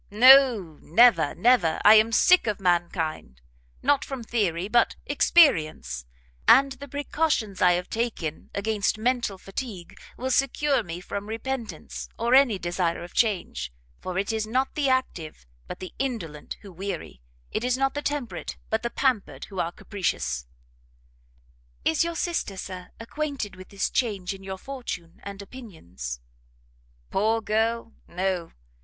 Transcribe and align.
"No, 0.09 0.79
never, 0.81 1.35
never! 1.35 1.79
I 1.85 1.93
am 1.93 2.11
sick 2.11 2.47
of 2.47 2.59
mankind, 2.59 3.39
not 3.83 4.03
from 4.03 4.23
theory, 4.23 4.67
but 4.67 4.95
experience; 5.05 6.07
and 6.47 6.71
the 6.71 6.87
precautions 6.87 7.61
I 7.61 7.73
have 7.73 7.87
taken 7.87 8.49
against 8.55 8.97
mental 8.97 9.37
fatigue, 9.37 9.99
will 10.17 10.31
secure 10.31 10.81
me 10.81 11.01
from 11.01 11.29
repentance, 11.29 12.09
or 12.17 12.33
any 12.33 12.57
desire 12.57 13.03
of 13.03 13.13
change; 13.13 13.71
for 14.01 14.17
it 14.17 14.31
is 14.33 14.47
not 14.47 14.73
the 14.73 14.89
active, 14.89 15.45
but 15.67 15.77
the 15.79 15.93
indolent 15.99 16.57
who 16.63 16.71
weary; 16.71 17.21
it 17.51 17.63
is 17.63 17.77
not 17.77 17.93
the 17.93 18.01
temperate, 18.01 18.57
but 18.71 18.81
the 18.81 18.89
pampered 18.89 19.45
who 19.49 19.59
are 19.59 19.71
capricious." 19.71 20.47
"Is 21.85 22.03
your 22.03 22.15
sister, 22.15 22.57
Sir, 22.57 22.89
acquainted 22.99 23.55
with 23.55 23.69
this 23.69 23.87
change 23.87 24.33
in 24.33 24.41
your 24.43 24.57
fortune 24.57 25.19
and 25.21 25.43
opinions?" 25.43 26.21
"Poor 27.11 27.39
girl, 27.39 27.93
no! 28.07 28.53